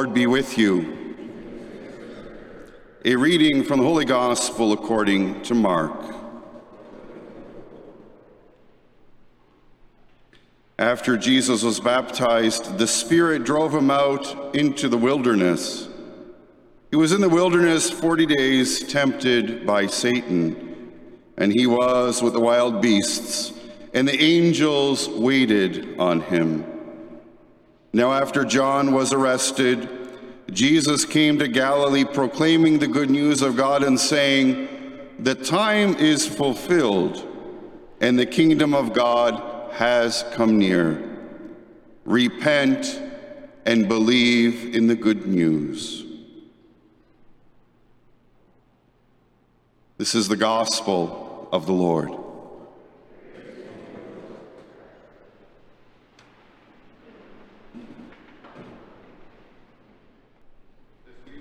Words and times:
Lord 0.00 0.14
be 0.14 0.26
with 0.26 0.56
you. 0.56 1.14
A 3.04 3.16
reading 3.16 3.62
from 3.62 3.80
the 3.80 3.84
Holy 3.84 4.06
Gospel 4.06 4.72
according 4.72 5.42
to 5.42 5.54
Mark. 5.54 5.92
After 10.78 11.18
Jesus 11.18 11.62
was 11.62 11.80
baptized, 11.80 12.78
the 12.78 12.86
Spirit 12.86 13.44
drove 13.44 13.74
him 13.74 13.90
out 13.90 14.54
into 14.56 14.88
the 14.88 14.96
wilderness. 14.96 15.86
He 16.88 16.96
was 16.96 17.12
in 17.12 17.20
the 17.20 17.28
wilderness 17.28 17.90
40 17.90 18.24
days, 18.24 18.82
tempted 18.90 19.66
by 19.66 19.86
Satan, 19.86 20.94
and 21.36 21.52
he 21.52 21.66
was 21.66 22.22
with 22.22 22.32
the 22.32 22.40
wild 22.40 22.80
beasts, 22.80 23.52
and 23.92 24.08
the 24.08 24.18
angels 24.18 25.10
waited 25.10 26.00
on 26.00 26.22
him. 26.22 26.79
Now, 27.92 28.12
after 28.12 28.44
John 28.44 28.92
was 28.92 29.12
arrested, 29.12 29.88
Jesus 30.50 31.04
came 31.04 31.38
to 31.38 31.48
Galilee 31.48 32.04
proclaiming 32.04 32.78
the 32.78 32.86
good 32.86 33.10
news 33.10 33.42
of 33.42 33.56
God 33.56 33.82
and 33.82 33.98
saying, 33.98 34.68
The 35.18 35.34
time 35.34 35.96
is 35.96 36.26
fulfilled, 36.26 37.26
and 38.00 38.18
the 38.18 38.26
kingdom 38.26 38.74
of 38.74 38.92
God 38.92 39.72
has 39.72 40.24
come 40.32 40.58
near. 40.58 41.02
Repent 42.04 43.00
and 43.66 43.88
believe 43.88 44.74
in 44.74 44.86
the 44.86 44.96
good 44.96 45.26
news. 45.26 46.04
This 49.98 50.14
is 50.14 50.28
the 50.28 50.36
gospel 50.36 51.48
of 51.52 51.66
the 51.66 51.72
Lord. 51.72 52.19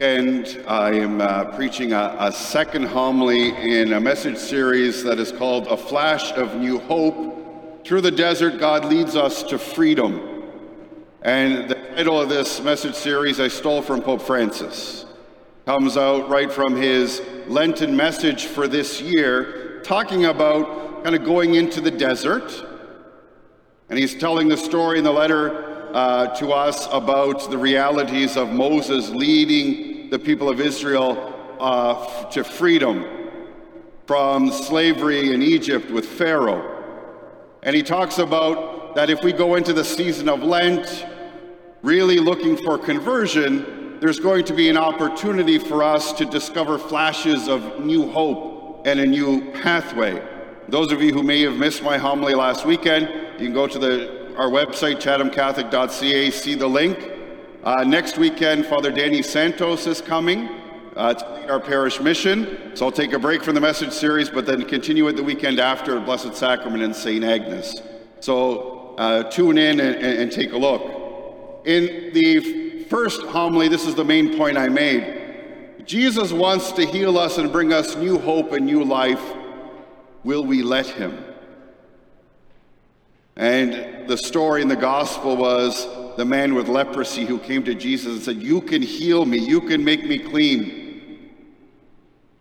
And 0.02 0.64
I 0.66 0.92
am 0.92 1.19
uh, 1.19 1.44
preaching 1.58 1.92
a, 1.92 2.16
a, 2.17 2.31
second 2.31 2.86
homily 2.86 3.50
in 3.50 3.92
a 3.92 4.00
message 4.00 4.38
series 4.38 5.03
that 5.03 5.19
is 5.19 5.33
called 5.33 5.67
A 5.67 5.75
Flash 5.75 6.31
of 6.31 6.55
New 6.55 6.80
Hope. 6.80 7.83
Through 7.86 8.00
the 8.00 8.11
desert, 8.11 8.59
God 8.59 8.86
leads 8.86 9.17
us 9.17 9.44
to 9.44 9.59
freedom. 9.59 10.45
And 11.22 11.70
the 11.70 11.75
title 11.75 12.22
of 12.22 12.30
this 12.30 12.61
message 12.61 12.95
series 12.95 13.42
I 13.42 13.50
stole 13.50 13.81
from 13.81 14.02
Pope 14.02 14.22
Francis. 14.22 15.05
Comes 15.66 15.97
out 15.97 16.30
right 16.30 16.50
from 16.50 16.77
his 16.77 17.22
Lenten 17.47 17.94
message 17.94 18.45
for 18.45 18.70
this 18.70 19.02
year, 19.02 19.81
talking 19.83 20.23
about 20.23 21.03
kind 21.03 21.14
of 21.14 21.25
going 21.25 21.55
into 21.55 21.81
the 21.81 21.92
desert. 21.92 22.66
And 23.89 24.00
he's 24.00 24.16
telling 24.16 24.47
the 24.47 24.55
story 24.55 25.00
in 25.00 25.03
the 25.03 25.11
letter 25.11 25.92
uh, 25.94 26.27
to 26.36 26.53
us 26.53 26.88
about 26.92 27.50
the 27.50 27.58
realities 27.58 28.38
of 28.38 28.53
Moses 28.53 29.09
leading 29.09 29.89
the 30.09 30.19
people 30.19 30.49
of 30.49 30.59
Israel 30.59 31.35
uh, 31.59 32.25
to 32.31 32.43
freedom 32.43 33.05
from 34.07 34.52
slavery 34.52 35.33
in 35.33 35.41
Egypt 35.41 35.91
with 35.91 36.05
Pharaoh. 36.05 36.75
And 37.61 37.75
he 37.75 37.83
talks 37.83 38.17
about 38.17 38.95
that 38.95 39.09
if 39.09 39.23
we 39.23 39.31
go 39.31 39.55
into 39.55 39.73
the 39.73 39.83
season 39.83 40.30
of 40.30 40.41
Lent, 40.41 41.05
really 41.81 42.19
looking 42.19 42.57
for 42.57 42.77
conversion, 42.77 43.99
there's 43.99 44.19
going 44.19 44.45
to 44.45 44.53
be 44.53 44.69
an 44.69 44.77
opportunity 44.77 45.59
for 45.59 45.83
us 45.83 46.13
to 46.13 46.25
discover 46.25 46.77
flashes 46.77 47.47
of 47.47 47.85
new 47.85 48.09
hope 48.09 48.87
and 48.87 48.99
a 48.99 49.05
new 49.05 49.52
pathway. 49.52 50.25
Those 50.69 50.91
of 50.91 51.02
you 51.02 51.14
who 51.14 51.23
may 51.23 51.42
have 51.42 51.58
missed 51.58 51.83
my 51.83 51.98
homily 51.98 52.33
last 52.33 52.65
weekend, 52.65 53.09
you 53.39 53.45
can 53.45 53.53
go 53.53 53.67
to 53.67 53.77
the 53.77 54.19
our 54.39 54.48
website, 54.48 55.02
chathamcatholic.ca, 55.02 56.31
see 56.31 56.55
the 56.55 56.67
link. 56.67 57.18
Uh, 57.61 57.83
next 57.83 58.17
weekend, 58.17 58.65
Father 58.65 58.89
Danny 58.89 59.21
Santos 59.21 59.86
is 59.86 59.99
coming 59.99 60.47
uh, 60.95 61.14
to 61.14 61.33
lead 61.33 61.49
our 61.49 61.59
parish 61.59 61.99
mission. 61.99 62.73
So 62.73 62.86
I'll 62.86 62.92
take 62.92 63.11
a 63.11 63.20
break 63.20 63.43
from 63.43 63.53
the 63.53 63.59
message 63.59 63.92
series, 63.92 64.30
but 64.30 64.45
then 64.45 64.64
continue 64.64 65.09
it 65.09 65.17
the 65.17 65.23
weekend 65.23 65.59
after 65.59 65.99
Blessed 65.99 66.36
Sacrament 66.36 66.81
in 66.81 66.93
St. 66.93 67.21
Agnes. 67.21 67.81
So 68.21 68.95
uh, 68.98 69.23
tune 69.23 69.58
in 69.58 69.81
and, 69.81 69.95
and 69.98 70.31
take 70.31 70.53
a 70.53 70.58
look. 70.58 71.65
In 71.65 72.14
the 72.14 72.86
first 72.86 73.23
homily, 73.23 73.67
this 73.67 73.86
is 73.86 73.93
the 73.93 74.05
main 74.05 74.37
point 74.37 74.58
I 74.58 74.69
made. 74.69 75.83
Jesus 75.86 76.31
wants 76.31 76.71
to 76.73 76.86
heal 76.86 77.17
us 77.17 77.39
and 77.39 77.52
bring 77.52 77.73
us 77.73 77.98
new 77.98 78.17
hope 78.19 78.53
and 78.53 78.65
new 78.65 78.86
life. 78.86 79.21
Will 80.23 80.45
we 80.45 80.64
let 80.64 80.87
him? 80.87 81.25
And 83.36 84.08
the 84.08 84.17
story 84.17 84.61
in 84.61 84.69
the 84.69 84.77
gospel 84.77 85.36
was 85.36 85.86
the 86.19 86.25
man 86.25 86.53
with 86.53 86.67
leprosy 86.67 87.23
who 87.23 87.39
came 87.39 87.63
to 87.63 87.73
Jesus 87.73 88.11
and 88.11 88.21
said, 88.21 88.43
You 88.43 88.59
can 88.59 88.81
heal 88.81 89.25
me, 89.25 89.37
you 89.37 89.61
can 89.61 89.85
make 89.85 90.03
me 90.03 90.19
clean. 90.19 91.31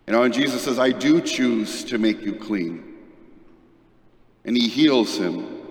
You 0.05 0.11
know, 0.11 0.23
and 0.23 0.33
Jesus 0.33 0.63
says, 0.63 0.77
I 0.77 0.91
do 0.91 1.21
choose 1.21 1.85
to 1.85 1.97
make 1.97 2.21
you 2.21 2.35
clean. 2.35 2.97
And 4.43 4.57
he 4.57 4.67
heals 4.67 5.17
him. 5.17 5.61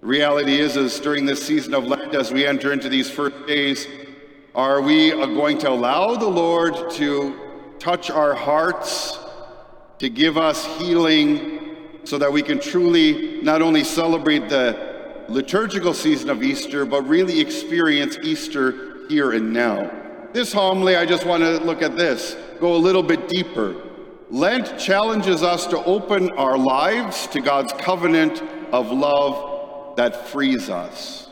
The 0.00 0.06
reality 0.06 0.58
is, 0.58 0.78
is 0.78 0.98
during 0.98 1.26
this 1.26 1.46
season 1.46 1.74
of 1.74 1.84
Lent, 1.84 2.14
as 2.14 2.32
we 2.32 2.46
enter 2.46 2.72
into 2.72 2.88
these 2.88 3.10
first 3.10 3.46
days, 3.46 3.86
are 4.54 4.80
we 4.80 5.10
going 5.10 5.58
to 5.58 5.68
allow 5.68 6.14
the 6.16 6.26
Lord 6.26 6.90
to 6.92 7.38
touch 7.78 8.08
our 8.08 8.32
hearts, 8.32 9.18
to 9.98 10.08
give 10.08 10.38
us 10.38 10.64
healing 10.78 11.76
so 12.04 12.16
that 12.16 12.32
we 12.32 12.40
can 12.40 12.60
truly 12.60 13.42
not 13.42 13.60
only 13.60 13.84
celebrate 13.84 14.48
the 14.48 14.95
liturgical 15.28 15.94
season 15.94 16.30
of 16.30 16.42
Easter, 16.42 16.84
but 16.84 17.02
really 17.02 17.40
experience 17.40 18.18
Easter 18.22 19.06
here 19.08 19.32
and 19.32 19.52
now. 19.52 19.90
This 20.32 20.52
homily, 20.52 20.96
I 20.96 21.06
just 21.06 21.24
want 21.24 21.42
to 21.42 21.58
look 21.58 21.82
at 21.82 21.96
this, 21.96 22.36
go 22.60 22.74
a 22.74 22.76
little 22.76 23.02
bit 23.02 23.28
deeper. 23.28 23.74
Lent 24.30 24.78
challenges 24.78 25.42
us 25.42 25.66
to 25.68 25.82
open 25.84 26.30
our 26.32 26.58
lives 26.58 27.26
to 27.28 27.40
God's 27.40 27.72
covenant 27.74 28.42
of 28.72 28.90
love 28.90 29.96
that 29.96 30.28
frees 30.28 30.68
us. 30.68 31.30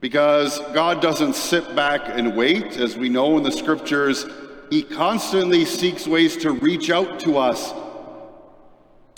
Because 0.00 0.60
God 0.72 1.02
doesn't 1.02 1.34
sit 1.34 1.74
back 1.74 2.02
and 2.04 2.36
wait, 2.36 2.76
as 2.76 2.96
we 2.96 3.08
know 3.08 3.36
in 3.36 3.42
the 3.42 3.50
scriptures, 3.50 4.26
he 4.70 4.82
constantly 4.82 5.64
seeks 5.64 6.06
ways 6.06 6.36
to 6.38 6.52
reach 6.52 6.90
out 6.90 7.18
to 7.20 7.36
us, 7.36 7.72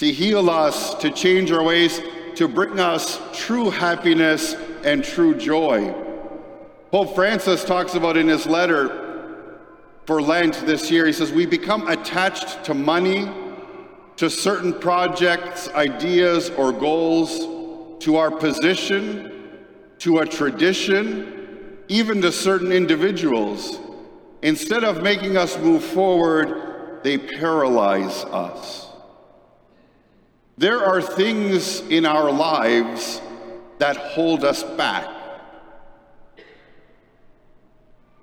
to 0.01 0.11
heal 0.11 0.49
us, 0.49 0.95
to 0.95 1.11
change 1.11 1.53
our 1.53 1.63
ways, 1.63 2.01
to 2.35 2.49
bring 2.49 2.81
us 2.81 3.21
true 3.35 3.69
happiness 3.69 4.55
and 4.83 5.05
true 5.05 5.35
joy. 5.35 5.95
Pope 6.91 7.15
Francis 7.15 7.65
talks 7.65 7.95
about 7.95 8.17
in 8.17 8.27
his 8.27 8.47
letter 8.47 9.11
for 10.07 10.23
Lent 10.23 10.55
this 10.65 10.91
year, 10.91 11.07
he 11.07 11.13
says, 11.13 11.31
We 11.31 11.45
become 11.45 11.87
attached 11.87 12.65
to 12.65 12.73
money, 12.73 13.31
to 14.17 14.31
certain 14.31 14.73
projects, 14.73 15.69
ideas, 15.69 16.49
or 16.49 16.73
goals, 16.73 18.03
to 18.03 18.17
our 18.17 18.31
position, 18.31 19.59
to 19.99 20.21
a 20.21 20.27
tradition, 20.27 21.77
even 21.89 22.23
to 22.23 22.33
certain 22.33 22.73
individuals. 22.73 23.79
Instead 24.41 24.83
of 24.83 25.03
making 25.03 25.37
us 25.37 25.59
move 25.59 25.85
forward, 25.85 27.03
they 27.03 27.19
paralyze 27.19 28.25
us. 28.25 28.90
There 30.61 30.85
are 30.85 31.01
things 31.01 31.81
in 31.81 32.05
our 32.05 32.31
lives 32.31 33.23
that 33.79 33.97
hold 33.97 34.45
us 34.45 34.63
back. 34.63 35.09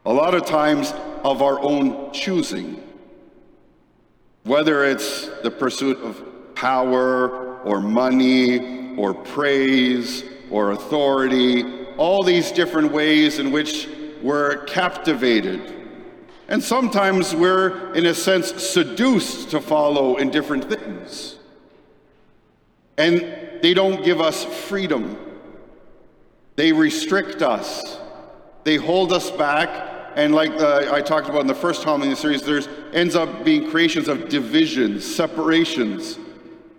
A 0.06 0.14
lot 0.14 0.36
of 0.36 0.46
times 0.46 0.94
of 1.24 1.42
our 1.42 1.60
own 1.60 2.14
choosing. 2.14 2.84
Whether 4.44 4.84
it's 4.84 5.30
the 5.42 5.50
pursuit 5.50 5.98
of 5.98 6.54
power 6.54 7.58
or 7.62 7.82
money 7.82 8.96
or 8.98 9.16
praise 9.16 10.24
or 10.52 10.74
authority, 10.74 11.88
all 11.98 12.22
these 12.22 12.52
different 12.52 12.92
ways 12.92 13.40
in 13.40 13.52
which 13.52 13.90
we're 14.22 14.58
captivated 14.66 15.74
and 16.50 16.64
sometimes 16.64 17.34
we're, 17.36 17.94
in 17.96 18.06
a 18.06 18.14
sense, 18.14 18.54
seduced 18.64 19.50
to 19.50 19.60
follow 19.60 20.18
in 20.18 20.30
different 20.30 20.70
things. 20.70 21.37
And 22.98 23.62
they 23.62 23.74
don't 23.74 24.04
give 24.04 24.22
us 24.22 24.44
freedom. 24.44 25.18
They 26.56 26.72
restrict 26.74 27.42
us. 27.42 28.00
They 28.64 28.76
hold 28.76 29.14
us 29.14 29.30
back. 29.32 30.14
And 30.16 30.34
like 30.34 30.58
the, 30.58 30.92
I 30.92 31.02
talked 31.02 31.30
about 31.30 31.42
in 31.42 31.48
the 31.48 31.56
first 31.56 31.84
homily 31.84 32.08
in 32.08 32.16
the 32.16 32.20
series, 32.20 32.42
there's 32.42 32.68
ends 32.92 33.16
up 33.16 33.46
being 33.46 33.70
creations 33.70 34.08
of 34.08 34.30
divisions, 34.30 35.06
separations. 35.06 36.18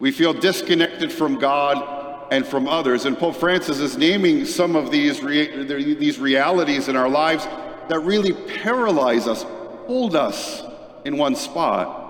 We 0.00 0.10
feel 0.10 0.32
disconnected 0.32 1.12
from 1.12 1.38
God 1.38 2.32
and 2.32 2.46
from 2.46 2.66
others. 2.66 3.04
And 3.04 3.16
Pope 3.16 3.36
Francis 3.36 3.78
is 3.78 3.96
naming 3.96 4.44
some 4.44 4.76
of 4.76 4.90
these, 4.90 5.22
rea- 5.22 5.94
these 5.94 6.18
realities 6.18 6.88
in 6.88 6.96
our 6.96 7.08
lives 7.08 7.44
that 7.88 8.00
really 8.00 8.32
paralyze 8.32 9.26
us, 9.26 9.44
hold 9.86 10.14
us 10.16 10.62
in 11.04 11.16
one 11.16 11.34
spot. 11.34 12.07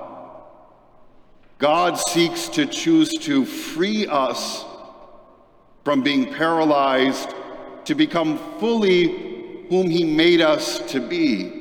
God 1.58 1.98
seeks 1.98 2.48
to 2.50 2.66
choose 2.66 3.18
to 3.18 3.44
free 3.44 4.06
us 4.06 4.64
from 5.84 6.02
being 6.02 6.32
paralyzed 6.32 7.34
to 7.84 7.96
become 7.96 8.38
fully 8.60 9.66
whom 9.68 9.90
He 9.90 10.04
made 10.04 10.40
us 10.40 10.78
to 10.92 11.00
be. 11.00 11.52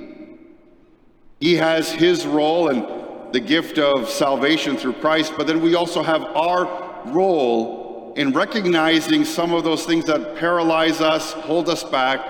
He 1.39 1.55
has 1.55 1.91
His 1.91 2.27
role 2.27 2.69
and 2.69 3.33
the 3.33 3.39
gift 3.39 3.79
of 3.79 4.07
salvation 4.07 4.77
through 4.77 4.94
Christ, 4.94 5.33
but 5.35 5.47
then 5.47 5.61
we 5.61 5.73
also 5.73 6.03
have 6.03 6.23
our 6.23 7.03
role 7.07 8.13
in 8.15 8.33
recognizing 8.33 9.25
some 9.25 9.51
of 9.51 9.63
those 9.63 9.85
things 9.85 10.05
that 10.05 10.35
paralyze 10.35 11.01
us, 11.01 11.33
hold 11.33 11.69
us 11.69 11.83
back, 11.83 12.25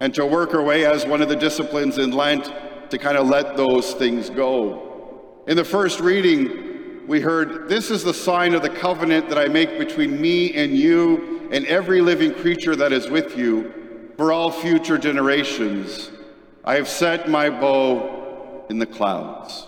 and 0.00 0.12
to 0.14 0.26
work 0.26 0.52
our 0.54 0.62
way 0.62 0.84
as 0.84 1.06
one 1.06 1.22
of 1.22 1.28
the 1.28 1.36
disciplines 1.36 1.98
in 1.98 2.10
Lent 2.10 2.52
to 2.90 2.98
kind 2.98 3.16
of 3.16 3.28
let 3.28 3.56
those 3.56 3.94
things 3.94 4.30
go. 4.30 4.89
In 5.50 5.56
the 5.56 5.64
first 5.64 5.98
reading, 5.98 7.08
we 7.08 7.20
heard, 7.20 7.68
This 7.68 7.90
is 7.90 8.04
the 8.04 8.14
sign 8.14 8.54
of 8.54 8.62
the 8.62 8.70
covenant 8.70 9.28
that 9.30 9.36
I 9.36 9.48
make 9.48 9.80
between 9.80 10.20
me 10.20 10.54
and 10.54 10.78
you 10.78 11.48
and 11.50 11.66
every 11.66 12.00
living 12.00 12.32
creature 12.32 12.76
that 12.76 12.92
is 12.92 13.10
with 13.10 13.36
you 13.36 14.12
for 14.16 14.30
all 14.30 14.52
future 14.52 14.96
generations. 14.96 16.12
I 16.64 16.76
have 16.76 16.86
set 16.86 17.28
my 17.28 17.50
bow 17.50 18.64
in 18.70 18.78
the 18.78 18.86
clouds. 18.86 19.66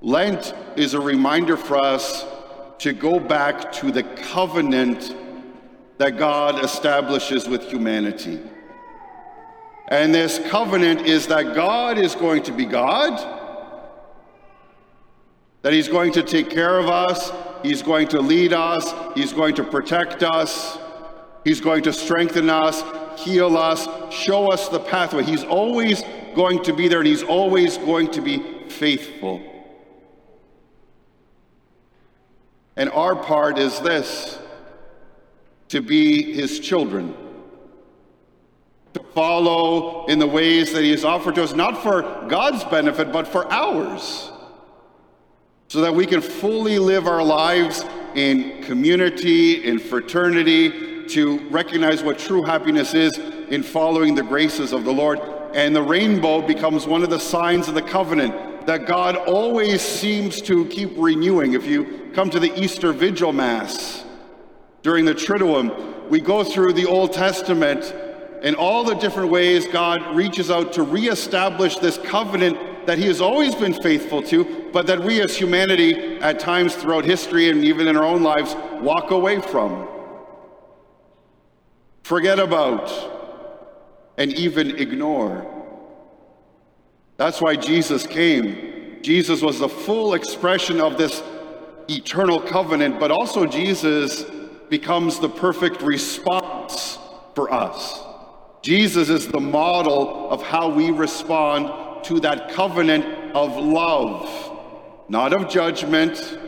Lent 0.00 0.52
is 0.74 0.92
a 0.92 1.00
reminder 1.00 1.56
for 1.56 1.76
us 1.76 2.26
to 2.78 2.92
go 2.92 3.20
back 3.20 3.70
to 3.74 3.92
the 3.92 4.02
covenant 4.02 5.14
that 5.98 6.18
God 6.18 6.64
establishes 6.64 7.48
with 7.48 7.70
humanity. 7.70 8.40
And 9.90 10.14
this 10.14 10.38
covenant 10.48 11.02
is 11.02 11.26
that 11.26 11.54
God 11.54 11.98
is 11.98 12.14
going 12.14 12.44
to 12.44 12.52
be 12.52 12.64
God, 12.64 13.18
that 15.62 15.72
He's 15.72 15.88
going 15.88 16.12
to 16.12 16.22
take 16.22 16.48
care 16.48 16.78
of 16.78 16.88
us, 16.88 17.32
He's 17.62 17.82
going 17.82 18.08
to 18.08 18.20
lead 18.20 18.52
us, 18.52 18.94
He's 19.14 19.32
going 19.32 19.56
to 19.56 19.64
protect 19.64 20.22
us, 20.22 20.78
He's 21.44 21.60
going 21.60 21.82
to 21.82 21.92
strengthen 21.92 22.48
us, 22.48 22.82
heal 23.20 23.56
us, 23.56 23.88
show 24.12 24.52
us 24.52 24.68
the 24.68 24.80
pathway. 24.80 25.24
He's 25.24 25.44
always 25.44 26.04
going 26.34 26.62
to 26.62 26.72
be 26.72 26.86
there 26.86 27.00
and 27.00 27.08
He's 27.08 27.24
always 27.24 27.76
going 27.76 28.10
to 28.12 28.20
be 28.20 28.68
faithful. 28.68 29.42
And 32.76 32.88
our 32.90 33.16
part 33.16 33.58
is 33.58 33.78
this 33.80 34.38
to 35.68 35.80
be 35.80 36.32
his 36.32 36.60
children, 36.60 37.14
to 38.94 39.00
follow 39.14 40.06
in 40.06 40.18
the 40.18 40.26
ways 40.26 40.72
that 40.72 40.82
he 40.82 40.90
has 40.90 41.04
offered 41.04 41.36
to 41.36 41.42
us, 41.42 41.54
not 41.54 41.82
for 41.82 42.02
God's 42.28 42.64
benefit, 42.64 43.12
but 43.12 43.28
for 43.28 43.50
ours, 43.52 44.30
so 45.68 45.80
that 45.80 45.94
we 45.94 46.06
can 46.06 46.20
fully 46.20 46.78
live 46.78 47.06
our 47.06 47.22
lives 47.22 47.84
in 48.14 48.62
community, 48.64 49.64
in 49.64 49.78
fraternity, 49.78 51.06
to 51.06 51.48
recognize 51.48 52.02
what 52.02 52.18
true 52.18 52.42
happiness 52.42 52.94
is 52.94 53.16
in 53.50 53.62
following 53.62 54.14
the 54.14 54.22
graces 54.22 54.72
of 54.72 54.84
the 54.84 54.92
Lord. 54.92 55.20
And 55.54 55.74
the 55.74 55.82
rainbow 55.82 56.42
becomes 56.42 56.86
one 56.86 57.02
of 57.02 57.10
the 57.10 57.18
signs 57.18 57.68
of 57.68 57.74
the 57.74 57.82
covenant 57.82 58.66
that 58.66 58.86
God 58.86 59.16
always 59.16 59.80
seems 59.80 60.40
to 60.42 60.66
keep 60.66 60.90
renewing. 60.96 61.54
If 61.54 61.66
you 61.66 62.10
come 62.14 62.30
to 62.30 62.38
the 62.38 62.56
Easter 62.60 62.92
Vigil 62.92 63.32
Mass, 63.32 64.04
during 64.82 65.04
the 65.04 65.14
Triduum, 65.14 66.08
we 66.08 66.20
go 66.20 66.44
through 66.44 66.72
the 66.72 66.86
Old 66.86 67.12
Testament 67.12 67.92
and 68.42 68.56
all 68.56 68.84
the 68.84 68.94
different 68.94 69.30
ways 69.30 69.66
God 69.68 70.16
reaches 70.16 70.50
out 70.50 70.72
to 70.74 70.82
reestablish 70.82 71.76
this 71.76 71.98
covenant 71.98 72.86
that 72.86 72.98
He 72.98 73.06
has 73.06 73.20
always 73.20 73.54
been 73.54 73.74
faithful 73.74 74.22
to, 74.24 74.70
but 74.72 74.86
that 74.86 75.00
we 75.00 75.20
as 75.20 75.36
humanity, 75.36 75.94
at 76.20 76.38
times 76.38 76.74
throughout 76.74 77.04
history 77.04 77.50
and 77.50 77.64
even 77.64 77.86
in 77.86 77.96
our 77.96 78.04
own 78.04 78.22
lives, 78.22 78.54
walk 78.80 79.10
away 79.10 79.40
from, 79.40 79.86
forget 82.02 82.38
about, 82.38 82.90
and 84.16 84.32
even 84.32 84.76
ignore. 84.76 85.46
That's 87.16 87.40
why 87.40 87.56
Jesus 87.56 88.06
came. 88.06 88.98
Jesus 89.02 89.42
was 89.42 89.58
the 89.58 89.68
full 89.68 90.14
expression 90.14 90.80
of 90.80 90.96
this 90.96 91.22
eternal 91.88 92.40
covenant, 92.40 92.98
but 92.98 93.10
also 93.10 93.46
Jesus 93.46 94.24
becomes 94.68 95.18
the 95.18 95.28
perfect 95.28 95.82
response 95.82 96.98
for 97.34 97.52
us. 97.52 98.09
Jesus 98.62 99.08
is 99.08 99.28
the 99.28 99.40
model 99.40 100.30
of 100.30 100.42
how 100.42 100.68
we 100.68 100.90
respond 100.90 102.04
to 102.04 102.20
that 102.20 102.50
covenant 102.50 103.04
of 103.34 103.56
love, 103.56 104.28
not 105.08 105.32
of 105.32 105.48
judgment, 105.48 106.38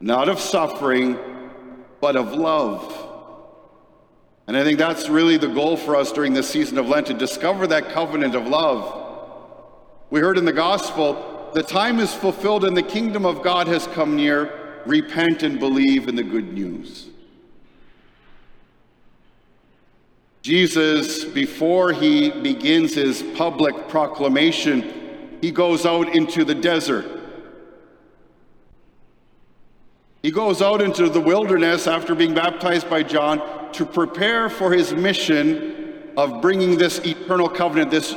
not 0.00 0.28
of 0.28 0.40
suffering, 0.40 1.18
but 2.00 2.16
of 2.16 2.32
love. 2.32 3.02
And 4.46 4.56
I 4.56 4.62
think 4.62 4.78
that's 4.78 5.08
really 5.08 5.36
the 5.36 5.48
goal 5.48 5.76
for 5.76 5.96
us 5.96 6.12
during 6.12 6.32
this 6.32 6.48
season 6.48 6.78
of 6.78 6.88
Lent 6.88 7.08
to 7.08 7.14
discover 7.14 7.66
that 7.66 7.90
covenant 7.90 8.34
of 8.34 8.46
love. 8.46 9.02
We 10.10 10.20
heard 10.20 10.38
in 10.38 10.44
the 10.44 10.52
gospel, 10.52 11.50
the 11.52 11.62
time 11.62 11.98
is 11.98 12.14
fulfilled 12.14 12.64
and 12.64 12.76
the 12.76 12.82
kingdom 12.82 13.26
of 13.26 13.42
God 13.42 13.66
has 13.66 13.86
come 13.88 14.14
near 14.14 14.82
repent 14.86 15.42
and 15.42 15.58
believe 15.58 16.08
in 16.08 16.14
the 16.14 16.22
good 16.22 16.52
news. 16.52 17.08
Jesus, 20.46 21.24
before 21.24 21.92
he 21.92 22.30
begins 22.30 22.94
his 22.94 23.20
public 23.34 23.88
proclamation, 23.88 25.38
he 25.40 25.50
goes 25.50 25.84
out 25.84 26.14
into 26.14 26.44
the 26.44 26.54
desert. 26.54 27.04
He 30.22 30.30
goes 30.30 30.62
out 30.62 30.80
into 30.80 31.08
the 31.08 31.20
wilderness 31.20 31.88
after 31.88 32.14
being 32.14 32.32
baptized 32.32 32.88
by 32.88 33.02
John 33.02 33.72
to 33.72 33.84
prepare 33.84 34.48
for 34.48 34.72
his 34.72 34.94
mission 34.94 36.12
of 36.16 36.40
bringing 36.40 36.78
this 36.78 37.00
eternal 37.00 37.48
covenant, 37.48 37.90
this 37.90 38.14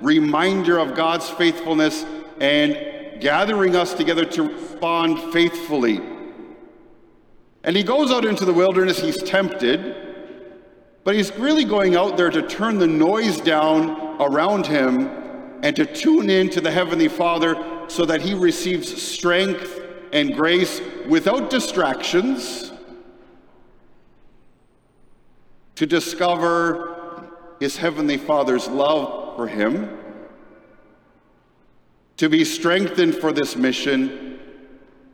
reminder 0.00 0.78
of 0.78 0.94
God's 0.94 1.28
faithfulness 1.30 2.04
and 2.40 3.20
gathering 3.20 3.74
us 3.74 3.92
together 3.92 4.24
to 4.26 4.44
respond 4.44 5.32
faithfully. 5.32 6.00
And 7.64 7.74
he 7.74 7.82
goes 7.82 8.12
out 8.12 8.24
into 8.24 8.44
the 8.44 8.54
wilderness, 8.54 9.00
he's 9.00 9.20
tempted, 9.20 9.91
but 11.04 11.14
he's 11.14 11.34
really 11.36 11.64
going 11.64 11.96
out 11.96 12.16
there 12.16 12.30
to 12.30 12.42
turn 12.42 12.78
the 12.78 12.86
noise 12.86 13.40
down 13.40 14.16
around 14.20 14.66
him 14.66 15.08
and 15.62 15.74
to 15.76 15.86
tune 15.86 16.30
in 16.30 16.50
to 16.50 16.60
the 16.60 16.70
Heavenly 16.70 17.08
Father 17.08 17.56
so 17.88 18.04
that 18.04 18.20
he 18.20 18.34
receives 18.34 19.02
strength 19.02 19.80
and 20.12 20.34
grace 20.34 20.80
without 21.08 21.50
distractions 21.50 22.72
to 25.74 25.86
discover 25.86 27.30
his 27.60 27.76
Heavenly 27.76 28.18
Father's 28.18 28.68
love 28.68 29.36
for 29.36 29.48
him 29.48 29.98
to 32.22 32.28
be 32.28 32.44
strengthened 32.44 33.16
for 33.16 33.32
this 33.32 33.56
mission, 33.56 34.38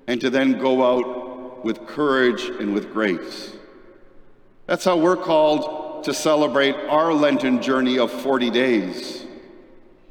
and 0.07 0.21
to 0.21 0.29
then 0.29 0.59
go 0.59 0.85
out 0.85 1.65
with 1.65 1.87
courage 1.87 2.45
and 2.61 2.75
with 2.75 2.93
grace. 2.93 3.57
That's 4.67 4.85
how 4.85 4.99
we're 4.99 5.17
called 5.17 5.78
to 6.05 6.15
celebrate 6.15 6.75
our 6.75 7.13
Lenten 7.13 7.61
journey 7.63 7.99
of 7.99 8.11
40 8.11 8.51
days. 8.51 9.27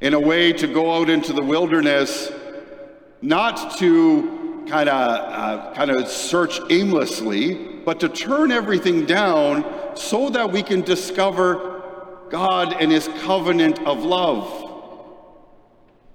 In 0.00 0.14
a 0.14 0.20
way, 0.20 0.52
to 0.52 0.66
go 0.66 0.94
out 0.94 1.10
into 1.10 1.32
the 1.32 1.42
wilderness, 1.42 2.30
not 3.20 3.76
to 3.78 4.64
kind 4.68 4.88
of 4.88 4.94
uh, 4.94 5.74
kind 5.74 5.90
of 5.90 6.08
search 6.08 6.60
aimlessly, 6.70 7.54
but 7.84 8.00
to 8.00 8.08
turn 8.08 8.52
everything 8.52 9.06
down 9.06 9.64
so 9.96 10.30
that 10.30 10.52
we 10.52 10.62
can 10.62 10.82
discover 10.82 11.82
God 12.30 12.74
and 12.80 12.92
His 12.92 13.08
covenant 13.22 13.80
of 13.86 14.04
love. 14.04 14.68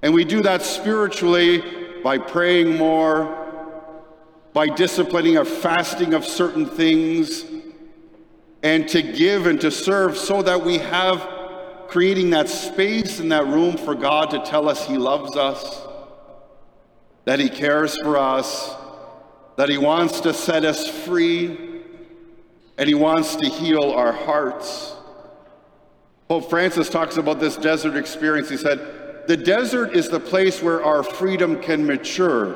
And 0.01 0.13
we 0.13 0.24
do 0.24 0.42
that 0.44 0.62
spiritually 0.62 1.63
by 2.03 2.18
praying 2.18 2.77
more, 2.77 3.39
by 4.53 4.68
disciplining 4.68 5.38
our 5.38 5.46
fasting 5.46 6.13
of 6.13 6.25
certain 6.25 6.65
things, 6.65 7.46
and 8.63 8.88
to 8.88 9.01
give 9.01 9.46
and 9.46 9.60
to 9.62 9.70
serve 9.70 10.17
so 10.17 10.41
that 10.41 10.63
we 10.63 10.77
have 10.77 11.29
creating 11.88 12.32
that 12.32 12.50
space 12.50 13.20
and 13.20 13.32
that 13.32 13.46
room 13.46 13.77
for 13.77 13.93
God 13.93 14.32
to 14.32 14.39
tell 14.39 14.67
us 14.67 14.88
He 14.88 14.98
loves 14.98 15.36
us, 15.36 15.86
that 17.25 17.39
He 17.39 17.50
cares 17.50 17.96
for 17.98 18.17
us, 18.17 18.74
that 19.58 19.70
He 19.70 19.77
wants 19.77 20.22
to 20.22 20.34
set 20.34 20.65
us 20.65 20.88
free, 20.88 21.82
and 22.77 22.88
He 22.88 22.96
wants 22.96 23.36
to 23.36 23.48
heal 23.48 23.91
our 23.91 24.13
hearts. 24.13 24.96
Pope 26.27 26.50
Francis 26.50 26.89
talks 26.89 27.17
about 27.17 27.39
this 27.39 27.58
desert 27.58 27.96
experience. 27.96 28.50
He 28.50 28.58
said, 28.58 29.27
the 29.27 29.38
desert 29.38 29.96
is 29.96 30.10
the 30.10 30.20
place 30.20 30.63
where 30.63 30.84
our 30.84 31.03
freedom 31.03 31.62
can 31.62 31.86
mature. 31.86 32.55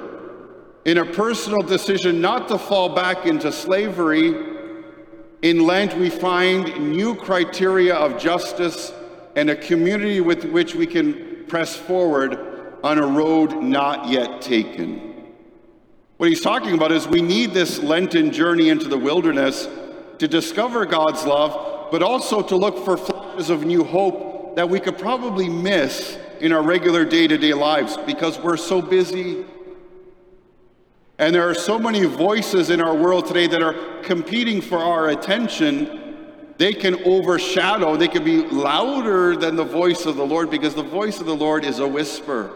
In 0.86 0.98
a 0.98 1.06
personal 1.06 1.62
decision 1.62 2.22
not 2.22 2.48
to 2.48 2.58
fall 2.58 2.90
back 2.90 3.26
into 3.26 3.52
slavery, 3.52 4.57
in 5.42 5.66
Lent 5.66 5.96
we 5.98 6.10
find 6.10 6.96
new 6.96 7.16
criteria 7.16 7.96
of 7.96 8.20
justice 8.20 8.92
and 9.36 9.50
a 9.50 9.56
community 9.56 10.20
with 10.20 10.46
which 10.46 10.74
we 10.74 10.88
can 10.88 11.46
press 11.48 11.76
forward 11.76 12.78
on 12.84 12.98
a 12.98 13.06
road 13.06 13.62
not 13.62 14.10
yet 14.10 14.42
taken. 14.42 15.34
What 16.18 16.30
he's 16.30 16.42
talking 16.42 16.74
about 16.74 16.92
is 16.92 17.08
we 17.08 17.22
need 17.22 17.54
this 17.54 17.80
Lenten 17.80 18.32
journey 18.32 18.70
into 18.70 18.88
the 18.88 18.98
wilderness 18.98 19.68
to 20.18 20.28
discover 20.28 20.86
God's 20.86 21.24
love, 21.26 21.92
but 21.92 22.02
also 22.02 22.42
to 22.42 22.56
look 22.56 22.84
for 22.84 22.98
flashes 22.98 23.52
of 23.52 23.66
new 23.66 23.84
hope 23.84 24.56
that 24.56 24.68
we 24.68 24.80
could 24.80 24.98
probably 24.98 25.48
miss 25.48 26.18
in 26.40 26.52
our 26.52 26.64
regular 26.64 27.06
day 27.06 27.28
to 27.28 27.38
day 27.38 27.54
lives 27.54 27.98
because 28.08 28.40
we're 28.40 28.58
so 28.58 28.82
busy. 28.82 29.46
And 31.20 31.34
there 31.34 31.50
are 31.50 31.56
so 31.56 31.80
many 31.80 32.06
voices 32.06 32.70
in 32.70 32.80
our 32.80 32.96
world 32.96 33.26
today 33.26 33.48
that 33.48 33.62
are 33.62 34.02
competing 34.04 34.62
for 34.62 34.78
our 34.78 35.10
attention. 35.10 36.16
They 36.58 36.74
can 36.74 37.04
overshadow, 37.06 37.98
they 37.98 38.08
can 38.08 38.24
be 38.24 38.44
louder 38.44 39.36
than 39.36 39.56
the 39.56 39.64
voice 39.64 40.06
of 40.06 40.16
the 40.16 40.26
Lord 40.26 40.52
because 40.52 40.76
the 40.76 40.84
voice 40.84 41.20
of 41.20 41.26
the 41.26 41.36
Lord 41.36 41.66
is 41.66 41.80
a 41.80 41.88
whisper. 41.88 42.52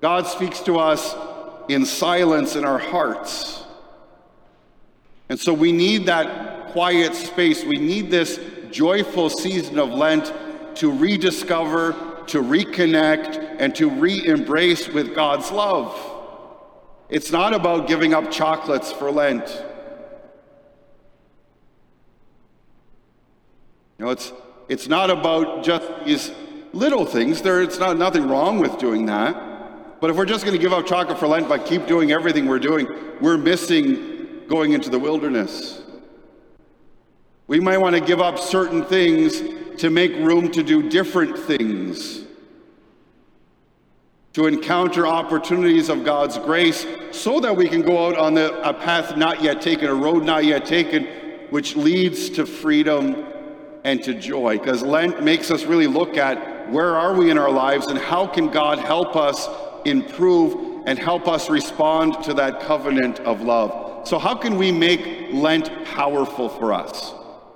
God 0.00 0.26
speaks 0.26 0.60
to 0.60 0.78
us 0.78 1.14
in 1.68 1.84
silence 1.84 2.56
in 2.56 2.64
our 2.64 2.78
hearts. 2.78 3.64
And 5.28 5.38
so 5.38 5.54
we 5.54 5.70
need 5.70 6.06
that 6.06 6.72
quiet 6.72 7.14
space. 7.14 7.64
We 7.64 7.78
need 7.78 8.10
this 8.10 8.40
joyful 8.72 9.30
season 9.30 9.78
of 9.78 9.90
Lent 9.90 10.32
to 10.76 10.90
rediscover, 10.90 11.92
to 12.26 12.42
reconnect, 12.42 13.56
and 13.58 13.74
to 13.76 13.88
re 13.88 14.24
embrace 14.26 14.88
with 14.88 15.14
God's 15.14 15.50
love. 15.52 16.19
It's 17.10 17.32
not 17.32 17.52
about 17.52 17.88
giving 17.88 18.14
up 18.14 18.30
chocolates 18.30 18.92
for 18.92 19.10
Lent. 19.10 19.48
You 23.98 24.04
know, 24.04 24.10
it's, 24.12 24.32
it's 24.68 24.88
not 24.88 25.10
about 25.10 25.64
just 25.64 25.86
these 26.04 26.30
little 26.72 27.04
things. 27.04 27.42
There, 27.42 27.60
it's 27.62 27.78
not 27.78 27.98
nothing 27.98 28.28
wrong 28.28 28.58
with 28.60 28.78
doing 28.78 29.06
that. 29.06 30.00
But 30.00 30.08
if 30.08 30.16
we're 30.16 30.24
just 30.24 30.44
going 30.44 30.56
to 30.56 30.62
give 30.62 30.72
up 30.72 30.86
chocolate 30.86 31.18
for 31.18 31.26
Lent 31.26 31.48
but 31.48 31.66
keep 31.66 31.86
doing 31.86 32.12
everything 32.12 32.46
we're 32.46 32.58
doing, 32.58 32.88
we're 33.20 33.36
missing 33.36 34.46
going 34.48 34.72
into 34.72 34.88
the 34.88 34.98
wilderness. 34.98 35.82
We 37.46 37.60
might 37.60 37.78
want 37.78 37.96
to 37.96 38.00
give 38.00 38.20
up 38.20 38.38
certain 38.38 38.84
things 38.84 39.42
to 39.80 39.90
make 39.90 40.12
room 40.12 40.50
to 40.52 40.62
do 40.62 40.88
different 40.88 41.38
things, 41.38 42.24
to 44.32 44.46
encounter 44.46 45.06
opportunities 45.06 45.88
of 45.88 46.04
God's 46.04 46.38
grace 46.38 46.86
so 47.10 47.40
that 47.40 47.56
we 47.56 47.68
can 47.68 47.82
go 47.82 48.06
out 48.06 48.16
on 48.16 48.34
the, 48.34 48.68
a 48.68 48.72
path 48.72 49.16
not 49.16 49.42
yet 49.42 49.60
taken, 49.60 49.88
a 49.88 49.94
road 49.94 50.24
not 50.24 50.44
yet 50.44 50.64
taken, 50.64 51.04
which 51.50 51.74
leads 51.74 52.30
to 52.30 52.46
freedom 52.46 53.26
and 53.82 54.02
to 54.04 54.14
joy. 54.14 54.58
Because 54.58 54.82
Lent 54.82 55.22
makes 55.22 55.50
us 55.50 55.64
really 55.64 55.88
look 55.88 56.16
at 56.16 56.70
where 56.70 56.96
are 56.96 57.14
we 57.14 57.30
in 57.30 57.38
our 57.38 57.50
lives 57.50 57.88
and 57.88 57.98
how 57.98 58.26
can 58.26 58.48
God 58.48 58.78
help 58.78 59.16
us 59.16 59.48
improve 59.84 60.86
and 60.86 60.98
help 60.98 61.26
us 61.26 61.50
respond 61.50 62.22
to 62.24 62.34
that 62.34 62.60
covenant 62.60 63.20
of 63.20 63.42
love. 63.42 64.06
So, 64.06 64.18
how 64.18 64.34
can 64.34 64.56
we 64.56 64.72
make 64.72 65.32
Lent 65.32 65.84
powerful 65.84 66.48
for 66.48 66.72
us? 66.72 67.12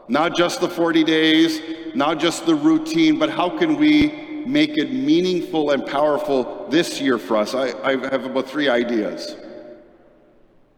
Not 0.08 0.36
just 0.36 0.60
the 0.60 0.68
40 0.68 1.04
days, 1.04 1.60
not 1.94 2.18
just 2.18 2.44
the 2.44 2.54
routine, 2.54 3.18
but 3.18 3.30
how 3.30 3.56
can 3.58 3.76
we 3.76 4.23
make 4.46 4.76
it 4.78 4.92
meaningful 4.92 5.70
and 5.70 5.86
powerful 5.86 6.66
this 6.68 7.00
year 7.00 7.18
for 7.18 7.36
us? 7.36 7.54
I, 7.54 7.72
I 7.82 7.92
have 7.92 8.24
about 8.24 8.48
three 8.48 8.68
ideas. 8.68 9.36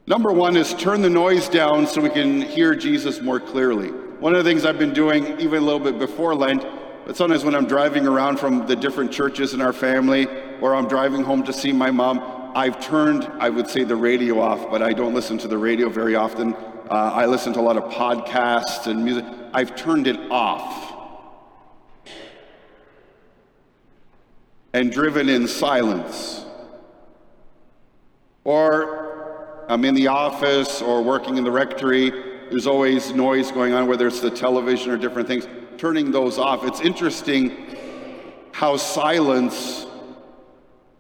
Number 0.06 0.32
one 0.32 0.56
is 0.56 0.72
turn 0.74 1.02
the 1.02 1.10
noise 1.10 1.48
down 1.48 1.86
so 1.86 2.00
we 2.00 2.10
can 2.10 2.40
hear 2.40 2.74
Jesus 2.74 3.20
more 3.20 3.40
clearly. 3.40 3.88
One 3.88 4.34
of 4.34 4.44
the 4.44 4.48
things 4.48 4.64
I've 4.64 4.78
been 4.78 4.92
doing, 4.92 5.40
even 5.40 5.62
a 5.62 5.66
little 5.66 5.80
bit 5.80 5.98
before 5.98 6.34
Lent, 6.34 6.64
but 7.04 7.16
sometimes 7.16 7.44
when 7.44 7.54
I'm 7.54 7.66
driving 7.66 8.06
around 8.06 8.38
from 8.38 8.66
the 8.66 8.76
different 8.76 9.12
churches 9.12 9.52
in 9.52 9.60
our 9.60 9.72
family, 9.72 10.26
or 10.60 10.74
I'm 10.74 10.88
driving 10.88 11.22
home 11.22 11.42
to 11.44 11.52
see 11.52 11.72
my 11.72 11.90
mom, 11.90 12.52
I've 12.54 12.80
turned, 12.80 13.24
I 13.38 13.50
would 13.50 13.68
say, 13.68 13.84
the 13.84 13.96
radio 13.96 14.40
off, 14.40 14.70
but 14.70 14.80
I 14.80 14.92
don't 14.92 15.12
listen 15.12 15.38
to 15.38 15.48
the 15.48 15.58
radio 15.58 15.88
very 15.88 16.14
often. 16.14 16.54
Uh, 16.54 17.10
I 17.14 17.26
listen 17.26 17.52
to 17.52 17.60
a 17.60 17.62
lot 17.62 17.76
of 17.76 17.92
podcasts 17.92 18.86
and 18.86 19.04
music. 19.04 19.24
I've 19.52 19.76
turned 19.76 20.06
it 20.06 20.18
off 20.30 20.95
and 24.76 24.92
driven 24.92 25.30
in 25.30 25.48
silence. 25.48 26.44
Or 28.44 29.64
I'm 29.70 29.84
in 29.86 29.94
the 29.94 30.08
office 30.08 30.82
or 30.82 31.02
working 31.02 31.38
in 31.38 31.44
the 31.44 31.50
rectory. 31.50 32.10
There's 32.50 32.66
always 32.66 33.12
noise 33.12 33.50
going 33.50 33.72
on, 33.72 33.88
whether 33.88 34.06
it's 34.06 34.20
the 34.20 34.30
television 34.30 34.90
or 34.90 34.98
different 34.98 35.28
things. 35.28 35.48
Turning 35.78 36.10
those 36.10 36.38
off. 36.38 36.62
It's 36.64 36.80
interesting 36.80 37.74
how 38.52 38.76
silence. 38.76 39.86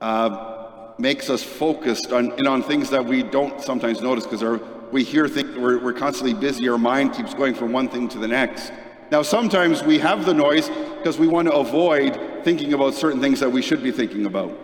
Uh, 0.00 0.54
makes 0.98 1.28
us 1.28 1.42
focused 1.42 2.12
on, 2.12 2.32
and 2.32 2.48
on 2.48 2.62
things 2.62 2.88
that 2.90 3.04
we 3.04 3.22
don't 3.22 3.60
sometimes 3.60 4.00
notice 4.00 4.26
because 4.26 4.42
we 4.90 5.04
hear 5.04 5.28
things, 5.28 5.56
we're, 5.56 5.78
we're 5.78 5.92
constantly 5.92 6.32
busy, 6.32 6.68
our 6.68 6.78
mind 6.78 7.12
keeps 7.12 7.34
going 7.34 7.54
from 7.54 7.72
one 7.72 7.88
thing 7.88 8.08
to 8.08 8.18
the 8.18 8.28
next. 8.28 8.72
Now, 9.10 9.22
sometimes 9.22 9.82
we 9.82 9.98
have 9.98 10.24
the 10.24 10.34
noise 10.34 10.68
because 10.96 11.18
we 11.18 11.28
want 11.28 11.48
to 11.48 11.54
avoid 11.54 12.15
thinking 12.46 12.74
about 12.74 12.94
certain 12.94 13.20
things 13.20 13.40
that 13.40 13.50
we 13.50 13.60
should 13.60 13.82
be 13.82 13.90
thinking 13.90 14.24
about. 14.24 14.56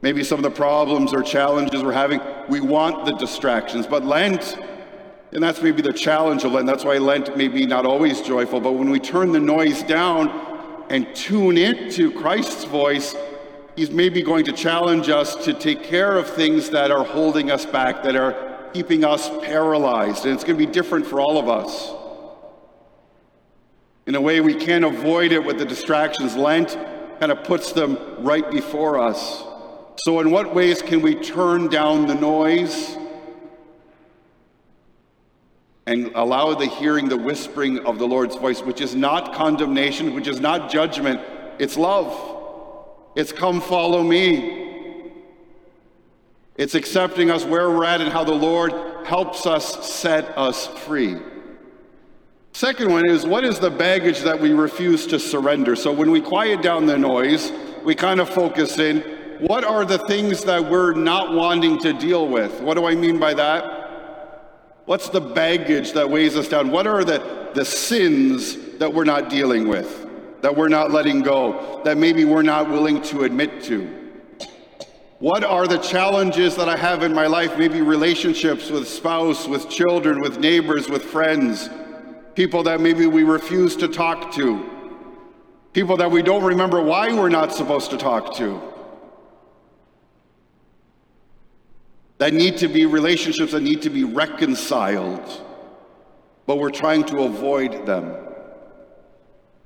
Maybe 0.00 0.22
some 0.22 0.38
of 0.38 0.44
the 0.44 0.56
problems 0.56 1.12
or 1.12 1.24
challenges 1.24 1.82
we're 1.82 1.90
having, 1.90 2.20
we 2.48 2.60
want 2.60 3.04
the 3.04 3.10
distractions. 3.14 3.84
But 3.84 4.04
Lent, 4.04 4.56
and 5.32 5.42
that's 5.42 5.60
maybe 5.60 5.82
the 5.82 5.92
challenge 5.92 6.44
of 6.44 6.52
Lent, 6.52 6.68
that's 6.68 6.84
why 6.84 6.98
Lent 6.98 7.36
may 7.36 7.48
be 7.48 7.66
not 7.66 7.84
always 7.84 8.20
joyful, 8.20 8.60
but 8.60 8.74
when 8.74 8.90
we 8.90 9.00
turn 9.00 9.32
the 9.32 9.40
noise 9.40 9.82
down 9.82 10.28
and 10.88 11.12
tune 11.16 11.58
into 11.58 12.12
Christ's 12.12 12.62
voice, 12.62 13.16
He's 13.74 13.90
maybe 13.90 14.22
going 14.22 14.44
to 14.44 14.52
challenge 14.52 15.08
us 15.08 15.34
to 15.46 15.52
take 15.52 15.82
care 15.82 16.16
of 16.16 16.30
things 16.30 16.70
that 16.70 16.92
are 16.92 17.04
holding 17.04 17.50
us 17.50 17.66
back, 17.66 18.04
that 18.04 18.14
are 18.14 18.70
keeping 18.72 19.04
us 19.04 19.28
paralyzed. 19.44 20.26
And 20.26 20.34
it's 20.34 20.44
going 20.44 20.56
to 20.56 20.64
be 20.64 20.70
different 20.70 21.08
for 21.08 21.20
all 21.20 21.38
of 21.38 21.48
us. 21.48 21.99
In 24.06 24.14
a 24.14 24.20
way, 24.20 24.40
we 24.40 24.54
can't 24.54 24.84
avoid 24.84 25.32
it 25.32 25.44
with 25.44 25.58
the 25.58 25.64
distractions. 25.64 26.36
Lent 26.36 26.76
kind 27.20 27.30
of 27.30 27.44
puts 27.44 27.72
them 27.72 27.98
right 28.18 28.50
before 28.50 28.98
us. 28.98 29.44
So, 30.04 30.20
in 30.20 30.30
what 30.30 30.54
ways 30.54 30.80
can 30.80 31.02
we 31.02 31.14
turn 31.14 31.68
down 31.68 32.06
the 32.06 32.14
noise 32.14 32.96
and 35.86 36.10
allow 36.14 36.54
the 36.54 36.66
hearing, 36.66 37.08
the 37.08 37.16
whispering 37.16 37.80
of 37.80 37.98
the 37.98 38.06
Lord's 38.06 38.36
voice, 38.36 38.62
which 38.62 38.80
is 38.80 38.94
not 38.94 39.34
condemnation, 39.34 40.14
which 40.14 40.28
is 40.28 40.40
not 40.40 40.70
judgment, 40.70 41.20
it's 41.58 41.76
love. 41.76 42.38
It's 43.16 43.32
come 43.32 43.60
follow 43.60 44.02
me. 44.02 44.60
It's 46.56 46.74
accepting 46.74 47.30
us 47.30 47.44
where 47.44 47.70
we're 47.70 47.84
at 47.84 48.00
and 48.00 48.10
how 48.10 48.24
the 48.24 48.34
Lord 48.34 48.72
helps 49.06 49.46
us 49.46 49.90
set 49.90 50.36
us 50.38 50.66
free. 50.66 51.16
Second 52.52 52.90
one 52.90 53.08
is 53.08 53.24
what 53.24 53.44
is 53.44 53.58
the 53.58 53.70
baggage 53.70 54.20
that 54.20 54.38
we 54.38 54.52
refuse 54.52 55.06
to 55.08 55.18
surrender? 55.18 55.76
So 55.76 55.92
when 55.92 56.10
we 56.10 56.20
quiet 56.20 56.62
down 56.62 56.86
the 56.86 56.98
noise, 56.98 57.52
we 57.84 57.94
kind 57.94 58.20
of 58.20 58.28
focus 58.28 58.78
in 58.78 59.00
what 59.40 59.64
are 59.64 59.84
the 59.84 59.98
things 59.98 60.44
that 60.44 60.70
we're 60.70 60.92
not 60.92 61.32
wanting 61.32 61.78
to 61.80 61.92
deal 61.92 62.28
with? 62.28 62.60
What 62.60 62.74
do 62.74 62.86
I 62.86 62.94
mean 62.94 63.18
by 63.18 63.34
that? 63.34 64.82
What's 64.84 65.08
the 65.08 65.20
baggage 65.20 65.92
that 65.92 66.10
weighs 66.10 66.36
us 66.36 66.48
down? 66.48 66.70
What 66.70 66.86
are 66.86 67.04
the, 67.04 67.50
the 67.54 67.64
sins 67.64 68.56
that 68.78 68.92
we're 68.92 69.04
not 69.04 69.30
dealing 69.30 69.68
with? 69.68 70.08
that 70.42 70.56
we're 70.56 70.68
not 70.68 70.90
letting 70.90 71.22
go, 71.22 71.80
that 71.84 71.98
maybe 71.98 72.24
we're 72.24 72.42
not 72.42 72.68
willing 72.68 73.02
to 73.02 73.22
admit 73.22 73.62
to? 73.64 73.96
What 75.18 75.44
are 75.44 75.66
the 75.66 75.78
challenges 75.78 76.56
that 76.56 76.68
I 76.68 76.76
have 76.76 77.02
in 77.02 77.12
my 77.12 77.26
life? 77.26 77.58
Maybe 77.58 77.82
relationships 77.82 78.70
with 78.70 78.88
spouse, 78.88 79.46
with 79.46 79.68
children, 79.68 80.20
with 80.20 80.38
neighbors, 80.38 80.88
with 80.88 81.04
friends, 81.04 81.68
people 82.34 82.62
that 82.64 82.80
maybe 82.80 83.06
we 83.06 83.22
refuse 83.22 83.76
to 83.76 83.88
talk 83.88 84.32
to, 84.34 84.68
people 85.72 85.96
that 85.96 86.10
we 86.10 86.22
don't 86.22 86.44
remember 86.44 86.82
why 86.82 87.12
we're 87.12 87.28
not 87.28 87.52
supposed 87.52 87.90
to 87.90 87.96
talk 87.96 88.34
to. 88.36 88.60
That 92.18 92.34
need 92.34 92.58
to 92.58 92.68
be 92.68 92.86
relationships 92.86 93.52
that 93.52 93.62
need 93.62 93.82
to 93.82 93.90
be 93.90 94.04
reconciled, 94.04 95.26
but 96.46 96.58
we're 96.58 96.70
trying 96.70 97.04
to 97.04 97.20
avoid 97.20 97.86
them. 97.86 98.14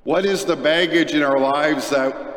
What 0.05 0.25
is 0.25 0.45
the 0.45 0.55
baggage 0.55 1.15
in 1.15 1.23
our 1.23 1.39
lives 1.39 1.91
that 1.91 2.35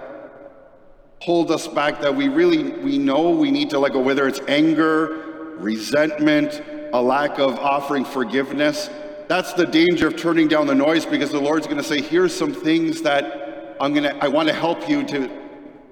hold 1.22 1.51
us 1.51 1.67
back 1.67 2.01
that 2.01 2.15
we 2.15 2.27
really 2.27 2.63
we 2.63 2.98
know 2.98 3.29
we 3.29 3.51
need 3.51 3.69
to 3.72 3.79
let 3.79 3.93
go 3.93 4.00
whether 4.00 4.27
it's 4.27 4.39
anger, 4.48 5.55
resentment, 5.57 6.62
a 6.93 7.01
lack 7.01 7.39
of 7.39 7.57
offering 7.60 8.05
forgiveness. 8.05 8.89
That's 9.27 9.53
the 9.53 9.65
danger 9.65 10.07
of 10.07 10.15
turning 10.15 10.48
down 10.48 10.67
the 10.67 10.75
noise 10.75 11.05
because 11.05 11.31
the 11.31 11.41
Lord's 11.41 11.67
going 11.67 11.77
to 11.77 11.84
say 11.84 12.01
here's 12.01 12.36
some 12.36 12.53
things 12.53 13.01
that 13.01 13.75
I'm 13.79 13.93
going 13.93 14.03
to 14.03 14.15
I 14.24 14.27
want 14.27 14.48
to 14.48 14.53
help 14.53 14.89
you 14.89 15.03
to 15.07 15.29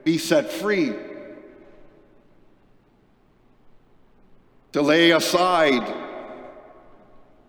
be 0.04 0.18
set 0.18 0.52
free. 0.52 0.94
To 4.72 4.82
lay 4.82 5.12
aside 5.12 6.06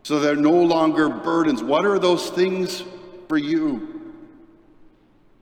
so 0.06 0.20
they're 0.20 0.36
no 0.36 0.52
longer 0.52 1.08
burdens. 1.08 1.64
What 1.64 1.84
are 1.84 1.98
those 1.98 2.30
things 2.30 2.84
for 3.26 3.36
you? 3.36 4.14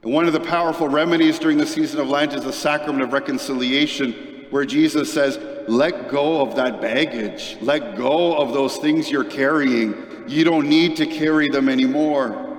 And 0.02 0.10
one 0.10 0.26
of 0.26 0.32
the 0.32 0.40
powerful 0.40 0.88
remedies 0.88 1.38
during 1.38 1.58
the 1.58 1.66
season 1.66 2.00
of 2.00 2.08
Lent 2.08 2.32
is 2.32 2.44
the 2.44 2.52
sacrament 2.52 3.02
of 3.02 3.12
reconciliation, 3.12 4.46
where 4.48 4.64
Jesus 4.64 5.12
says, 5.12 5.38
Let 5.68 6.08
go 6.08 6.40
of 6.40 6.56
that 6.56 6.80
baggage, 6.80 7.58
let 7.60 7.94
go 7.94 8.34
of 8.38 8.54
those 8.54 8.78
things 8.78 9.10
you're 9.10 9.22
carrying, 9.22 9.92
you 10.26 10.44
don't 10.44 10.68
need 10.68 10.96
to 10.96 11.06
carry 11.06 11.48
them 11.48 11.68
anymore. 11.68 12.50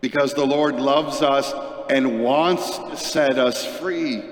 Because 0.00 0.34
the 0.34 0.44
Lord 0.44 0.76
loves 0.76 1.22
us 1.22 1.52
and 1.90 2.22
wants 2.22 2.78
to 2.78 2.96
set 2.96 3.38
us 3.38 3.64
free. 3.78 4.22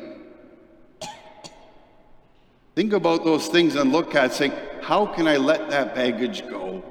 Think 2.76 2.92
about 2.92 3.24
those 3.24 3.48
things 3.48 3.74
and 3.74 3.90
look 3.90 4.14
at 4.14 4.32
saying, 4.32 4.52
how 4.82 5.06
can 5.06 5.26
I 5.26 5.38
let 5.38 5.70
that 5.70 5.94
baggage 5.94 6.46
go? 6.48 6.84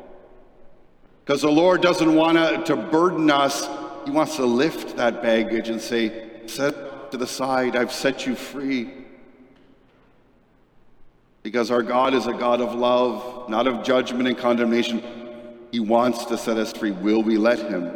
Because 1.24 1.44
the 1.44 1.52
Lord 1.52 1.82
doesn't 1.82 2.14
want 2.14 2.66
to 2.66 2.76
burden 2.76 3.32
us. 3.32 3.68
He 4.04 4.12
wants 4.12 4.36
to 4.36 4.46
lift 4.46 4.98
that 4.98 5.22
baggage 5.22 5.70
and 5.70 5.80
say, 5.80 6.48
set 6.48 7.12
to 7.12 7.18
the 7.18 7.28
side, 7.28 7.76
I've 7.76 7.94
set 7.94 8.26
you 8.26 8.36
free. 8.36 9.05
Because 11.46 11.70
our 11.70 11.84
God 11.84 12.16
is 12.16 12.26
a 12.26 12.34
God 12.34 12.60
of 12.60 12.74
love, 12.74 13.48
not 13.52 13.68
of 13.68 13.84
judgment 13.84 14.28
and 14.28 14.36
condemnation. 14.36 15.04
He 15.72 15.80
wants 15.80 16.26
to 16.26 16.40
set 16.40 16.58
us 16.58 16.74
free. 16.74 16.90
Will 16.90 17.22
we 17.22 17.38
let 17.38 17.60
Him? 17.60 17.96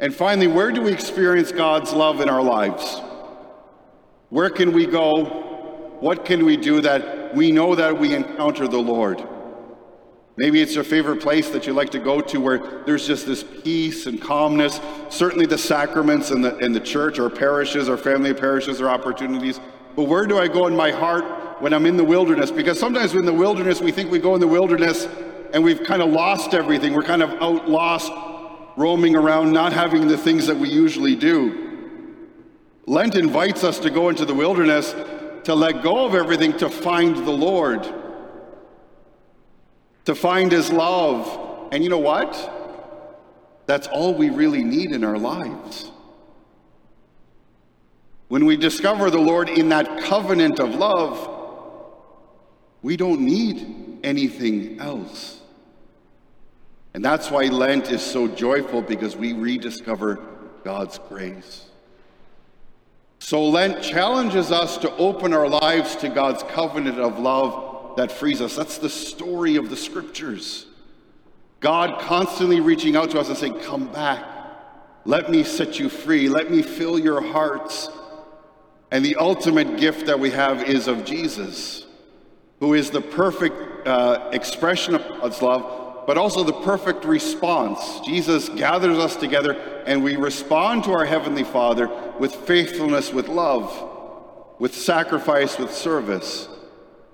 And 0.00 0.12
finally, 0.12 0.48
where 0.48 0.72
do 0.72 0.82
we 0.82 0.92
experience 0.92 1.52
God's 1.52 1.92
love 1.92 2.20
in 2.20 2.28
our 2.28 2.42
lives? 2.42 3.00
Where 4.30 4.50
can 4.50 4.72
we 4.72 4.86
go 4.86 5.24
what 6.00 6.24
can 6.24 6.44
we 6.44 6.56
do 6.56 6.80
that 6.80 7.32
we 7.32 7.52
know 7.52 7.76
that 7.76 7.96
we 7.96 8.12
encounter 8.12 8.66
the 8.66 8.76
Lord? 8.76 9.22
Maybe 10.36 10.60
it's 10.60 10.74
your 10.74 10.82
favorite 10.82 11.22
place 11.22 11.48
that 11.50 11.68
you 11.68 11.74
like 11.74 11.90
to 11.90 12.00
go 12.00 12.20
to 12.22 12.40
where 12.40 12.82
there's 12.84 13.06
just 13.06 13.24
this 13.24 13.44
peace 13.44 14.06
and 14.06 14.20
calmness. 14.20 14.80
Certainly 15.10 15.46
the 15.46 15.58
sacraments 15.58 16.32
and 16.32 16.44
the, 16.44 16.58
in 16.58 16.72
the 16.72 16.80
church 16.80 17.20
or 17.20 17.30
parishes 17.30 17.88
or 17.88 17.96
family 17.96 18.34
parishes 18.34 18.80
are 18.80 18.88
opportunities. 18.88 19.60
But 19.94 20.08
where 20.08 20.26
do 20.26 20.38
I 20.38 20.48
go 20.48 20.66
in 20.66 20.74
my 20.74 20.90
heart 20.90 21.41
when 21.62 21.72
I'm 21.72 21.86
in 21.86 21.96
the 21.96 22.02
wilderness? 22.02 22.50
Because 22.50 22.76
sometimes 22.76 23.14
in 23.14 23.24
the 23.24 23.32
wilderness, 23.32 23.80
we 23.80 23.92
think 23.92 24.10
we 24.10 24.18
go 24.18 24.34
in 24.34 24.40
the 24.40 24.48
wilderness 24.48 25.06
and 25.54 25.62
we've 25.62 25.84
kind 25.84 26.02
of 26.02 26.10
lost 26.10 26.54
everything. 26.54 26.92
We're 26.92 27.04
kind 27.04 27.22
of 27.22 27.30
out 27.40 27.70
lost, 27.70 28.10
roaming 28.76 29.14
around, 29.14 29.52
not 29.52 29.72
having 29.72 30.08
the 30.08 30.18
things 30.18 30.48
that 30.48 30.56
we 30.56 30.68
usually 30.68 31.14
do. 31.14 32.00
Lent 32.86 33.14
invites 33.14 33.62
us 33.62 33.78
to 33.78 33.90
go 33.90 34.08
into 34.08 34.24
the 34.24 34.34
wilderness 34.34 34.92
to 35.44 35.54
let 35.54 35.84
go 35.84 36.04
of 36.04 36.16
everything 36.16 36.56
to 36.56 36.68
find 36.68 37.16
the 37.16 37.30
Lord, 37.30 37.86
to 40.06 40.16
find 40.16 40.50
His 40.50 40.72
love. 40.72 41.68
And 41.70 41.84
you 41.84 41.90
know 41.90 41.98
what? 41.98 42.34
That's 43.66 43.86
all 43.86 44.14
we 44.14 44.30
really 44.30 44.64
need 44.64 44.90
in 44.90 45.04
our 45.04 45.16
lives. 45.16 45.92
When 48.26 48.46
we 48.46 48.56
discover 48.56 49.10
the 49.10 49.20
Lord 49.20 49.48
in 49.48 49.68
that 49.68 50.02
covenant 50.02 50.58
of 50.58 50.74
love, 50.74 51.31
we 52.82 52.96
don't 52.96 53.20
need 53.20 54.00
anything 54.02 54.80
else. 54.80 55.40
And 56.94 57.04
that's 57.04 57.30
why 57.30 57.44
Lent 57.44 57.90
is 57.90 58.02
so 58.02 58.28
joyful 58.28 58.82
because 58.82 59.16
we 59.16 59.32
rediscover 59.32 60.18
God's 60.64 60.98
grace. 61.08 61.66
So 63.18 63.48
Lent 63.48 63.82
challenges 63.82 64.50
us 64.50 64.76
to 64.78 64.94
open 64.96 65.32
our 65.32 65.48
lives 65.48 65.96
to 65.96 66.08
God's 66.08 66.42
covenant 66.42 66.98
of 66.98 67.18
love 67.18 67.96
that 67.96 68.10
frees 68.10 68.40
us. 68.40 68.56
That's 68.56 68.78
the 68.78 68.90
story 68.90 69.56
of 69.56 69.70
the 69.70 69.76
scriptures. 69.76 70.66
God 71.60 72.00
constantly 72.00 72.60
reaching 72.60 72.96
out 72.96 73.10
to 73.12 73.20
us 73.20 73.28
and 73.28 73.38
saying, 73.38 73.60
Come 73.60 73.90
back. 73.92 74.26
Let 75.04 75.30
me 75.30 75.44
set 75.44 75.78
you 75.78 75.88
free. 75.88 76.28
Let 76.28 76.50
me 76.50 76.62
fill 76.62 76.98
your 76.98 77.20
hearts. 77.20 77.88
And 78.90 79.04
the 79.04 79.16
ultimate 79.16 79.78
gift 79.78 80.06
that 80.06 80.20
we 80.20 80.30
have 80.30 80.64
is 80.64 80.86
of 80.86 81.04
Jesus, 81.04 81.86
who 82.62 82.74
is 82.74 82.92
the 82.92 83.00
perfect 83.00 83.88
uh, 83.88 84.30
expression 84.32 84.94
of 84.94 85.02
God's 85.08 85.42
love 85.42 86.04
but 86.06 86.18
also 86.18 86.42
the 86.44 86.52
perfect 86.52 87.04
response. 87.04 88.00
Jesus 88.00 88.48
gathers 88.48 88.98
us 88.98 89.16
together 89.16 89.54
and 89.86 90.02
we 90.02 90.16
respond 90.16 90.84
to 90.84 90.92
our 90.92 91.04
Heavenly 91.04 91.44
Father 91.44 91.88
with 92.18 92.34
faithfulness, 92.34 93.12
with 93.12 93.28
love, 93.28 94.58
with 94.58 94.74
sacrifice, 94.74 95.58
with 95.58 95.72
service. 95.72 96.48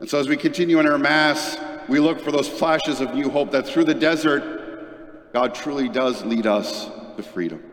And 0.01 0.09
so 0.09 0.19
as 0.19 0.29
we 0.29 0.37
continue 0.37 0.81
in 0.81 0.87
our 0.87 0.99
Mass, 0.99 1.59
we 1.89 1.99
look 1.99 2.21
for 2.21 2.31
those 2.31 2.49
flashes 2.49 3.01
of 3.01 3.15
new 3.15 3.31
hope 3.31 3.51
that 3.53 3.67
through 3.67 3.85
the 3.85 3.95
desert, 3.95 5.33
God 5.33 5.55
truly 5.55 5.89
does 5.89 6.25
lead 6.25 6.47
us 6.47 6.91
to 7.17 7.23
freedom. 7.23 7.68